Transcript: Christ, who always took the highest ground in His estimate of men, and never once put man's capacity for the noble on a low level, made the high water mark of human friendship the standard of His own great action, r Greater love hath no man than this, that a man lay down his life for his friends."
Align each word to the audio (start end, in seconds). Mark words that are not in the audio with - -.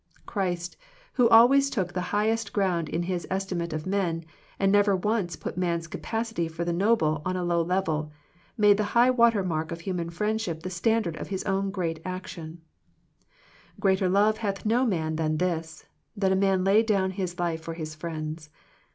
Christ, 0.25 0.77
who 1.13 1.29
always 1.29 1.69
took 1.69 1.93
the 1.93 2.01
highest 2.09 2.53
ground 2.53 2.89
in 2.89 3.03
His 3.03 3.27
estimate 3.29 3.71
of 3.71 3.85
men, 3.85 4.25
and 4.57 4.71
never 4.71 4.95
once 4.95 5.35
put 5.35 5.59
man's 5.59 5.85
capacity 5.85 6.47
for 6.47 6.65
the 6.65 6.73
noble 6.73 7.21
on 7.23 7.35
a 7.35 7.43
low 7.43 7.61
level, 7.61 8.11
made 8.57 8.77
the 8.77 8.83
high 8.97 9.11
water 9.11 9.43
mark 9.43 9.71
of 9.71 9.81
human 9.81 10.09
friendship 10.09 10.63
the 10.63 10.71
standard 10.71 11.15
of 11.17 11.27
His 11.27 11.43
own 11.43 11.69
great 11.69 11.99
action, 12.03 12.63
r 12.63 13.29
Greater 13.79 14.09
love 14.09 14.37
hath 14.39 14.65
no 14.65 14.87
man 14.87 15.17
than 15.17 15.37
this, 15.37 15.85
that 16.17 16.31
a 16.31 16.35
man 16.35 16.63
lay 16.63 16.81
down 16.81 17.11
his 17.11 17.37
life 17.37 17.61
for 17.61 17.75
his 17.75 17.93
friends." 17.93 18.49